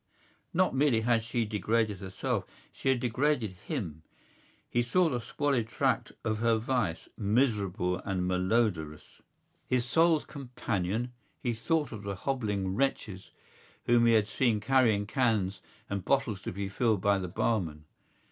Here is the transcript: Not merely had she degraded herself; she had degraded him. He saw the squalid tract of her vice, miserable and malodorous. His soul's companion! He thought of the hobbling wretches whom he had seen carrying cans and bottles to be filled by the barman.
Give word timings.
Not 0.51 0.73
merely 0.73 1.01
had 1.01 1.21
she 1.23 1.45
degraded 1.45 1.99
herself; 1.99 2.45
she 2.73 2.89
had 2.89 2.99
degraded 2.99 3.51
him. 3.51 4.01
He 4.67 4.81
saw 4.81 5.09
the 5.09 5.21
squalid 5.21 5.67
tract 5.67 6.11
of 6.23 6.39
her 6.39 6.57
vice, 6.57 7.07
miserable 7.15 7.97
and 7.99 8.25
malodorous. 8.27 9.21
His 9.67 9.85
soul's 9.85 10.25
companion! 10.25 11.11
He 11.39 11.53
thought 11.53 11.91
of 11.91 12.01
the 12.01 12.15
hobbling 12.15 12.73
wretches 12.75 13.29
whom 13.85 14.07
he 14.07 14.13
had 14.13 14.27
seen 14.27 14.59
carrying 14.59 15.05
cans 15.05 15.61
and 15.87 16.03
bottles 16.03 16.41
to 16.41 16.51
be 16.51 16.67
filled 16.67 17.01
by 17.01 17.19
the 17.19 17.27
barman. 17.27 17.85